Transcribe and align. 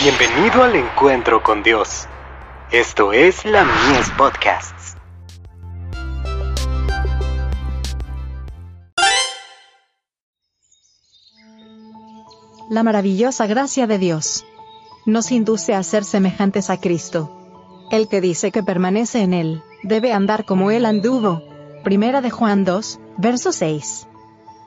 Bienvenido 0.00 0.62
al 0.62 0.76
encuentro 0.76 1.42
con 1.42 1.64
Dios. 1.64 2.06
Esto 2.70 3.12
es 3.12 3.44
la 3.44 3.64
Mies 3.64 4.08
Podcasts. 4.16 4.96
La 12.70 12.84
maravillosa 12.84 13.48
gracia 13.48 13.88
de 13.88 13.98
Dios 13.98 14.46
nos 15.04 15.32
induce 15.32 15.74
a 15.74 15.82
ser 15.82 16.04
semejantes 16.04 16.70
a 16.70 16.78
Cristo. 16.78 17.88
El 17.90 18.06
que 18.06 18.20
dice 18.20 18.52
que 18.52 18.62
permanece 18.62 19.22
en 19.22 19.34
Él, 19.34 19.62
debe 19.82 20.12
andar 20.12 20.44
como 20.44 20.70
Él 20.70 20.86
anduvo. 20.86 21.42
Primera 21.82 22.20
de 22.20 22.30
Juan 22.30 22.64
2, 22.64 23.00
verso 23.16 23.50
6. 23.50 24.07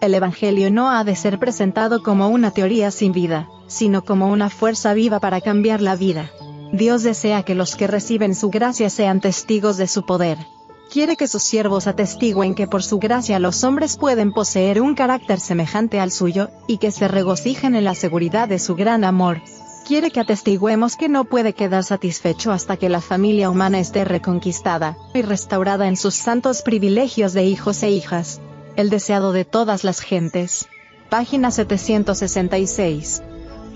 El 0.00 0.14
Evangelio 0.14 0.70
no 0.70 0.90
ha 0.90 1.04
de 1.04 1.14
ser 1.14 1.38
presentado 1.38 2.02
como 2.02 2.28
una 2.30 2.52
teoría 2.52 2.90
sin 2.90 3.12
vida, 3.12 3.50
sino 3.66 4.02
como 4.02 4.28
una 4.28 4.48
fuerza 4.48 4.94
viva 4.94 5.20
para 5.20 5.42
cambiar 5.42 5.82
la 5.82 5.94
vida. 5.94 6.30
Dios 6.72 7.02
desea 7.02 7.42
que 7.42 7.54
los 7.54 7.76
que 7.76 7.86
reciben 7.86 8.34
su 8.34 8.48
gracia 8.48 8.88
sean 8.88 9.20
testigos 9.20 9.76
de 9.76 9.86
su 9.86 10.06
poder. 10.06 10.38
Quiere 10.90 11.16
que 11.16 11.28
sus 11.28 11.42
siervos 11.42 11.86
atestiguen 11.86 12.54
que 12.54 12.66
por 12.66 12.82
su 12.82 12.98
gracia 12.98 13.38
los 13.38 13.62
hombres 13.62 13.98
pueden 13.98 14.32
poseer 14.32 14.80
un 14.80 14.94
carácter 14.94 15.38
semejante 15.38 16.00
al 16.00 16.10
suyo, 16.10 16.48
y 16.66 16.78
que 16.78 16.92
se 16.92 17.06
regocijen 17.06 17.74
en 17.74 17.84
la 17.84 17.94
seguridad 17.94 18.48
de 18.48 18.58
su 18.58 18.76
gran 18.76 19.04
amor. 19.04 19.42
Quiere 19.86 20.10
que 20.10 20.20
atestiguemos 20.20 20.96
que 20.96 21.10
no 21.10 21.24
puede 21.24 21.52
quedar 21.52 21.84
satisfecho 21.84 22.52
hasta 22.52 22.78
que 22.78 22.88
la 22.88 23.02
familia 23.02 23.50
humana 23.50 23.78
esté 23.78 24.06
reconquistada 24.06 24.96
y 25.12 25.20
restaurada 25.20 25.88
en 25.88 25.96
sus 25.96 26.14
santos 26.14 26.62
privilegios 26.62 27.34
de 27.34 27.44
hijos 27.44 27.82
e 27.82 27.90
hijas 27.90 28.40
el 28.80 28.90
deseado 28.90 29.32
de 29.32 29.44
todas 29.44 29.84
las 29.84 30.00
gentes. 30.00 30.68
Página 31.10 31.50
766. 31.50 33.22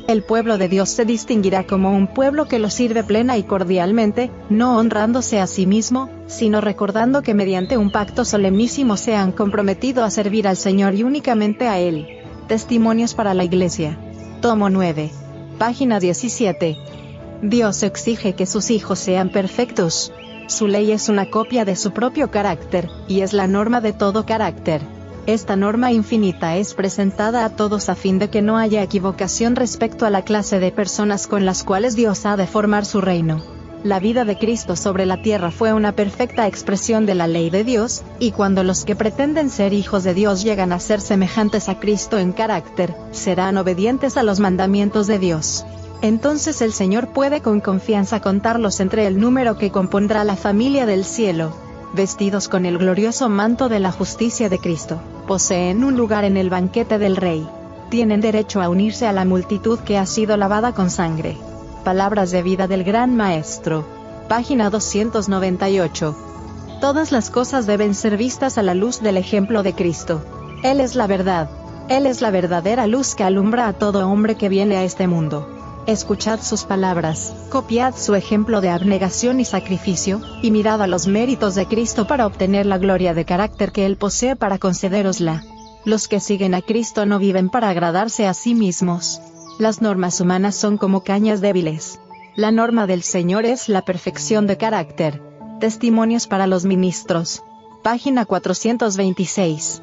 El 0.06 0.22
pueblo 0.22 0.58
de 0.58 0.68
Dios 0.68 0.90
se 0.90 1.04
distinguirá 1.04 1.66
como 1.66 1.90
un 1.96 2.08
pueblo 2.08 2.46
que 2.46 2.58
lo 2.58 2.68
sirve 2.68 3.04
plena 3.04 3.38
y 3.38 3.42
cordialmente, 3.42 4.30
no 4.50 4.76
honrándose 4.76 5.40
a 5.40 5.46
sí 5.46 5.66
mismo, 5.66 6.10
sino 6.26 6.60
recordando 6.60 7.22
que 7.22 7.34
mediante 7.34 7.78
un 7.78 7.90
pacto 7.90 8.24
solemnísimo 8.24 8.96
se 8.96 9.14
han 9.14 9.32
comprometido 9.32 10.04
a 10.04 10.10
servir 10.10 10.46
al 10.46 10.56
Señor 10.56 10.94
y 10.94 11.04
únicamente 11.04 11.68
a 11.68 11.78
Él. 11.78 12.06
Testimonios 12.48 13.14
para 13.14 13.32
la 13.32 13.44
Iglesia. 13.44 13.98
Tomo 14.42 14.68
9. 14.68 15.10
Página 15.58 16.00
17. 16.00 16.76
Dios 17.42 17.82
exige 17.82 18.34
que 18.34 18.44
sus 18.46 18.70
hijos 18.70 18.98
sean 18.98 19.30
perfectos. 19.30 20.12
Su 20.46 20.68
ley 20.68 20.92
es 20.92 21.08
una 21.08 21.30
copia 21.30 21.64
de 21.64 21.76
su 21.76 21.92
propio 21.92 22.30
carácter, 22.30 22.90
y 23.08 23.20
es 23.20 23.32
la 23.32 23.46
norma 23.46 23.80
de 23.80 23.94
todo 23.94 24.26
carácter. 24.26 24.93
Esta 25.26 25.56
norma 25.56 25.90
infinita 25.90 26.56
es 26.56 26.74
presentada 26.74 27.46
a 27.46 27.56
todos 27.56 27.88
a 27.88 27.94
fin 27.94 28.18
de 28.18 28.28
que 28.28 28.42
no 28.42 28.58
haya 28.58 28.82
equivocación 28.82 29.56
respecto 29.56 30.04
a 30.04 30.10
la 30.10 30.20
clase 30.20 30.60
de 30.60 30.70
personas 30.70 31.26
con 31.26 31.46
las 31.46 31.62
cuales 31.62 31.96
Dios 31.96 32.26
ha 32.26 32.36
de 32.36 32.46
formar 32.46 32.84
su 32.84 33.00
reino. 33.00 33.42
La 33.82 34.00
vida 34.00 34.26
de 34.26 34.36
Cristo 34.36 34.76
sobre 34.76 35.06
la 35.06 35.22
tierra 35.22 35.50
fue 35.50 35.72
una 35.72 35.92
perfecta 35.92 36.46
expresión 36.46 37.06
de 37.06 37.14
la 37.14 37.26
ley 37.26 37.48
de 37.48 37.64
Dios, 37.64 38.02
y 38.18 38.32
cuando 38.32 38.64
los 38.64 38.84
que 38.84 38.96
pretenden 38.96 39.48
ser 39.48 39.72
hijos 39.72 40.04
de 40.04 40.12
Dios 40.12 40.42
llegan 40.42 40.72
a 40.72 40.80
ser 40.80 41.00
semejantes 41.00 41.70
a 41.70 41.80
Cristo 41.80 42.18
en 42.18 42.32
carácter, 42.32 42.94
serán 43.10 43.56
obedientes 43.56 44.18
a 44.18 44.22
los 44.24 44.40
mandamientos 44.40 45.06
de 45.06 45.18
Dios. 45.18 45.64
Entonces 46.02 46.60
el 46.60 46.74
Señor 46.74 47.14
puede 47.14 47.40
con 47.40 47.60
confianza 47.60 48.20
contarlos 48.20 48.78
entre 48.80 49.06
el 49.06 49.18
número 49.18 49.56
que 49.56 49.70
compondrá 49.70 50.22
la 50.22 50.36
familia 50.36 50.84
del 50.84 51.06
cielo 51.06 51.64
vestidos 51.94 52.48
con 52.48 52.66
el 52.66 52.78
glorioso 52.78 53.28
manto 53.28 53.68
de 53.68 53.78
la 53.78 53.92
justicia 53.92 54.48
de 54.48 54.58
Cristo, 54.58 55.00
poseen 55.26 55.84
un 55.84 55.96
lugar 55.96 56.24
en 56.24 56.36
el 56.36 56.50
banquete 56.50 56.98
del 56.98 57.16
Rey. 57.16 57.46
Tienen 57.90 58.20
derecho 58.20 58.60
a 58.60 58.68
unirse 58.68 59.06
a 59.06 59.12
la 59.12 59.24
multitud 59.24 59.78
que 59.80 59.98
ha 59.98 60.06
sido 60.06 60.36
lavada 60.36 60.72
con 60.72 60.90
sangre. 60.90 61.36
Palabras 61.84 62.30
de 62.30 62.42
vida 62.42 62.66
del 62.66 62.84
Gran 62.84 63.16
Maestro. 63.16 63.86
Página 64.28 64.70
298. 64.70 66.16
Todas 66.80 67.12
las 67.12 67.30
cosas 67.30 67.66
deben 67.66 67.94
ser 67.94 68.16
vistas 68.16 68.58
a 68.58 68.62
la 68.62 68.74
luz 68.74 69.00
del 69.00 69.16
ejemplo 69.16 69.62
de 69.62 69.74
Cristo. 69.74 70.22
Él 70.62 70.80
es 70.80 70.94
la 70.94 71.06
verdad. 71.06 71.48
Él 71.88 72.06
es 72.06 72.20
la 72.20 72.30
verdadera 72.30 72.86
luz 72.86 73.14
que 73.14 73.24
alumbra 73.24 73.68
a 73.68 73.74
todo 73.74 74.08
hombre 74.08 74.36
que 74.36 74.48
viene 74.48 74.76
a 74.76 74.84
este 74.84 75.06
mundo. 75.06 75.53
Escuchad 75.86 76.40
sus 76.40 76.64
palabras, 76.64 77.34
copiad 77.50 77.94
su 77.94 78.14
ejemplo 78.14 78.62
de 78.62 78.70
abnegación 78.70 79.38
y 79.38 79.44
sacrificio, 79.44 80.22
y 80.40 80.50
mirad 80.50 80.80
a 80.80 80.86
los 80.86 81.06
méritos 81.06 81.54
de 81.54 81.66
Cristo 81.66 82.06
para 82.06 82.26
obtener 82.26 82.64
la 82.64 82.78
gloria 82.78 83.12
de 83.12 83.26
carácter 83.26 83.70
que 83.70 83.84
Él 83.84 83.98
posee 83.98 84.34
para 84.34 84.58
concederosla. 84.58 85.44
Los 85.84 86.08
que 86.08 86.20
siguen 86.20 86.54
a 86.54 86.62
Cristo 86.62 87.04
no 87.04 87.18
viven 87.18 87.50
para 87.50 87.68
agradarse 87.68 88.26
a 88.26 88.32
sí 88.32 88.54
mismos. 88.54 89.20
Las 89.58 89.82
normas 89.82 90.22
humanas 90.22 90.54
son 90.54 90.78
como 90.78 91.04
cañas 91.04 91.42
débiles. 91.42 92.00
La 92.34 92.50
norma 92.50 92.86
del 92.86 93.02
Señor 93.02 93.44
es 93.44 93.68
la 93.68 93.82
perfección 93.82 94.46
de 94.46 94.56
carácter. 94.56 95.20
Testimonios 95.60 96.26
para 96.26 96.46
los 96.46 96.64
ministros. 96.64 97.42
Página 97.82 98.24
426. 98.24 99.82